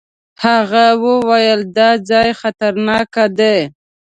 هغه 0.45 0.85
وويل 1.05 1.59
دا 1.77 1.89
ځای 2.09 2.29
خطرناک 2.41 3.13
دی. 3.37 3.57